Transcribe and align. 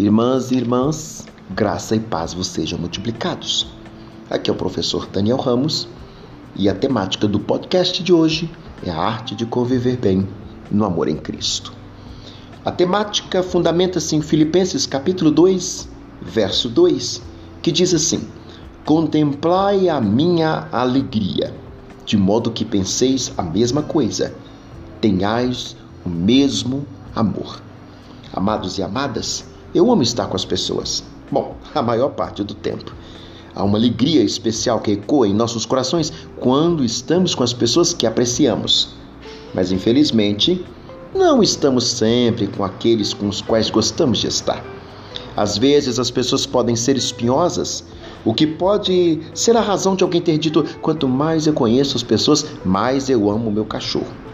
Irmãs 0.00 0.52
e 0.52 0.54
irmãs, 0.54 1.26
graça 1.50 1.96
e 1.96 1.98
paz 1.98 2.32
vos 2.32 2.46
sejam 2.46 2.78
multiplicados. 2.78 3.66
Aqui 4.30 4.48
é 4.48 4.52
o 4.52 4.56
professor 4.56 5.08
Daniel 5.08 5.38
Ramos 5.38 5.88
e 6.54 6.68
a 6.68 6.74
temática 6.74 7.26
do 7.26 7.40
podcast 7.40 8.00
de 8.00 8.12
hoje 8.12 8.48
é 8.86 8.92
a 8.92 8.96
arte 8.96 9.34
de 9.34 9.44
conviver 9.44 9.96
bem 9.96 10.28
no 10.70 10.84
amor 10.84 11.08
em 11.08 11.16
Cristo. 11.16 11.72
A 12.64 12.70
temática 12.70 13.42
fundamenta-se 13.42 14.14
em 14.14 14.22
Filipenses 14.22 14.86
capítulo 14.86 15.32
2, 15.32 15.88
verso 16.22 16.68
2, 16.68 17.20
que 17.60 17.72
diz 17.72 17.92
assim: 17.92 18.28
Contemplai 18.84 19.88
a 19.88 20.00
minha 20.00 20.68
alegria, 20.70 21.52
de 22.06 22.16
modo 22.16 22.52
que 22.52 22.64
penseis 22.64 23.32
a 23.36 23.42
mesma 23.42 23.82
coisa, 23.82 24.32
tenhais 25.00 25.76
o 26.06 26.08
mesmo 26.08 26.86
amor. 27.16 27.60
Amados 28.32 28.78
e 28.78 28.82
amadas, 28.84 29.57
eu 29.74 29.90
amo 29.90 30.02
estar 30.02 30.26
com 30.26 30.36
as 30.36 30.44
pessoas. 30.44 31.04
Bom, 31.30 31.56
a 31.74 31.82
maior 31.82 32.10
parte 32.10 32.42
do 32.42 32.54
tempo. 32.54 32.92
Há 33.54 33.64
uma 33.64 33.76
alegria 33.76 34.22
especial 34.22 34.80
que 34.80 34.92
ecoa 34.92 35.26
em 35.26 35.34
nossos 35.34 35.66
corações 35.66 36.12
quando 36.38 36.84
estamos 36.84 37.34
com 37.34 37.42
as 37.42 37.52
pessoas 37.52 37.92
que 37.92 38.06
apreciamos. 38.06 38.90
Mas 39.52 39.72
infelizmente, 39.72 40.64
não 41.14 41.42
estamos 41.42 41.84
sempre 41.84 42.46
com 42.46 42.64
aqueles 42.64 43.12
com 43.12 43.28
os 43.28 43.40
quais 43.40 43.68
gostamos 43.68 44.18
de 44.18 44.28
estar. 44.28 44.64
Às 45.36 45.56
vezes 45.56 45.98
as 45.98 46.10
pessoas 46.10 46.46
podem 46.46 46.76
ser 46.76 46.96
espinhosas, 46.96 47.84
o 48.24 48.34
que 48.34 48.46
pode 48.46 49.20
ser 49.34 49.56
a 49.56 49.60
razão 49.60 49.94
de 49.94 50.02
alguém 50.02 50.20
ter 50.20 50.36
dito: 50.36 50.64
quanto 50.80 51.08
mais 51.08 51.46
eu 51.46 51.52
conheço 51.52 51.96
as 51.96 52.02
pessoas, 52.02 52.44
mais 52.64 53.08
eu 53.08 53.30
amo 53.30 53.50
meu 53.50 53.64
cachorro. 53.64 54.27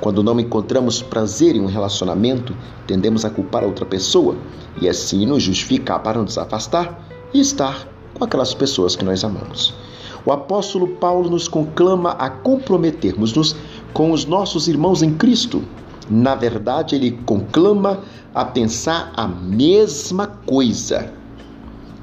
Quando 0.00 0.22
não 0.22 0.40
encontramos 0.40 1.02
prazer 1.02 1.54
em 1.54 1.60
um 1.60 1.66
relacionamento, 1.66 2.56
tendemos 2.86 3.24
a 3.26 3.30
culpar 3.30 3.62
a 3.62 3.66
outra 3.66 3.84
pessoa 3.84 4.34
e 4.80 4.88
assim 4.88 5.26
nos 5.26 5.42
justificar 5.42 6.02
para 6.02 6.22
nos 6.22 6.38
afastar 6.38 7.06
e 7.34 7.40
estar 7.40 7.86
com 8.14 8.24
aquelas 8.24 8.54
pessoas 8.54 8.96
que 8.96 9.04
nós 9.04 9.22
amamos. 9.22 9.74
O 10.24 10.32
apóstolo 10.32 10.88
Paulo 10.88 11.28
nos 11.28 11.46
conclama 11.48 12.12
a 12.12 12.30
comprometermos-nos 12.30 13.54
com 13.92 14.10
os 14.10 14.24
nossos 14.24 14.68
irmãos 14.68 15.02
em 15.02 15.14
Cristo. 15.14 15.62
Na 16.08 16.34
verdade, 16.34 16.94
ele 16.94 17.12
conclama 17.26 18.00
a 18.34 18.44
pensar 18.44 19.12
a 19.14 19.28
mesma 19.28 20.26
coisa. 20.26 21.12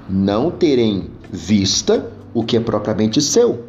Não 0.08 0.52
terem 0.52 1.09
vista 1.32 2.11
o 2.34 2.44
que 2.44 2.58
é 2.58 2.59
propriamente 2.59 3.22
seu, 3.22 3.66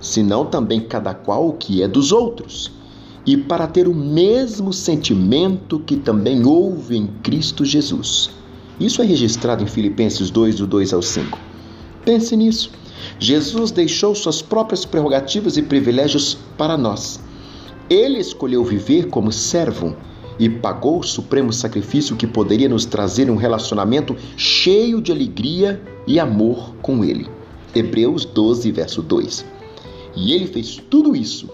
senão 0.00 0.46
também 0.46 0.80
cada 0.80 1.12
qual 1.12 1.46
o 1.46 1.52
que 1.52 1.82
é 1.82 1.88
dos 1.88 2.10
outros 2.10 2.75
e 3.26 3.36
para 3.36 3.66
ter 3.66 3.88
o 3.88 3.94
mesmo 3.94 4.72
sentimento 4.72 5.80
que 5.80 5.96
também 5.96 6.46
houve 6.46 6.96
em 6.96 7.08
Cristo 7.24 7.64
Jesus. 7.64 8.30
Isso 8.78 9.02
é 9.02 9.04
registrado 9.04 9.64
em 9.64 9.66
Filipenses 9.66 10.30
2, 10.30 10.56
do 10.56 10.66
2 10.66 10.92
ao 10.92 11.02
5. 11.02 11.38
Pense 12.04 12.36
nisso. 12.36 12.70
Jesus 13.18 13.70
deixou 13.72 14.14
suas 14.14 14.40
próprias 14.40 14.84
prerrogativas 14.84 15.56
e 15.56 15.62
privilégios 15.62 16.38
para 16.56 16.76
nós. 16.76 17.20
Ele 17.90 18.18
escolheu 18.18 18.64
viver 18.64 19.08
como 19.08 19.32
servo 19.32 19.96
e 20.38 20.48
pagou 20.48 21.00
o 21.00 21.04
supremo 21.04 21.52
sacrifício 21.52 22.16
que 22.16 22.26
poderia 22.26 22.68
nos 22.68 22.84
trazer 22.84 23.30
um 23.30 23.36
relacionamento 23.36 24.14
cheio 24.36 25.00
de 25.00 25.10
alegria 25.10 25.82
e 26.06 26.20
amor 26.20 26.74
com 26.82 27.04
Ele. 27.04 27.26
Hebreus 27.74 28.24
12, 28.24 28.70
verso 28.70 29.02
2. 29.02 29.44
E 30.14 30.32
ele 30.32 30.46
fez 30.46 30.80
tudo 30.88 31.14
isso 31.14 31.48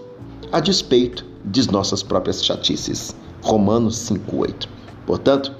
a 0.51 0.59
despeito 0.59 1.32
de 1.45 1.69
nossas 1.71 2.01
próprias 2.01 2.43
chatices. 2.43 3.15
Romanos 3.41 3.95
5:8. 3.97 4.67
Portanto, 5.05 5.51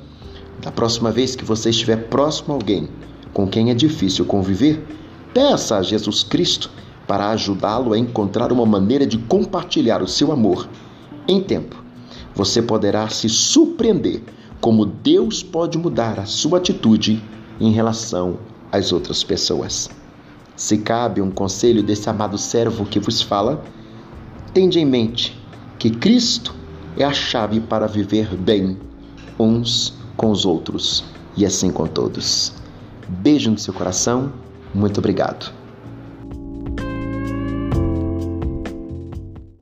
da 0.62 0.72
próxima 0.72 1.12
vez 1.12 1.36
que 1.36 1.44
você 1.44 1.70
estiver 1.70 2.08
próximo 2.08 2.53
a 2.53 2.58
alguém 2.58 2.88
com 3.34 3.48
quem 3.48 3.72
é 3.72 3.73
difícil 3.73 4.26
conviver, 4.26 4.86
peça 5.33 5.77
a 5.77 5.82
Jesus 5.82 6.23
Cristo 6.23 6.70
para 7.05 7.32
ajudá-lo 7.32 7.93
a 7.93 7.98
encontrar 7.98 8.52
uma 8.52 8.66
maneira 8.66 9.05
de 9.05 9.17
compartilhar 9.17 10.02
o 10.02 10.08
seu 10.08 10.32
amor. 10.32 10.70
Em 11.27 11.42
tempo, 11.42 11.83
você 12.33 12.61
poderá 12.61 13.10
se 13.10 13.27
surpreender 13.27 14.22
como 14.61 14.86
Deus 14.86 15.43
pode 15.43 15.77
mudar 15.77 16.20
a 16.20 16.26
sua 16.26 16.60
atitude 16.60 17.22
em 17.60 17.72
relação 17.72 18.38
às 18.72 18.93
outras 18.93 19.23
pessoas. 19.23 19.89
Se 20.55 20.77
cabe 20.77 21.22
um 21.22 21.32
conselho 21.32 21.83
desse 21.83 22.10
amado 22.10 22.38
servo 22.38 22.86
que 22.86 22.99
vos 22.99 23.22
fala, 23.22 23.64
tende 24.54 24.80
em 24.80 24.86
mente 24.86 25.42
que 25.83 25.89
Cristo 25.89 26.55
é 26.95 27.04
a 27.04 27.11
chave 27.11 27.60
para 27.60 27.88
viver 27.88 28.38
bem 28.38 28.77
uns 29.38 29.94
com 30.16 30.32
os 30.32 30.45
outros 30.45 31.04
e 31.36 31.45
assim 31.45 31.70
com 31.70 31.86
todos. 31.86 32.54
Beijo 33.10 33.52
no 33.52 33.58
seu 33.58 33.73
coração, 33.73 34.32
muito 34.73 34.99
obrigado. 34.99 35.54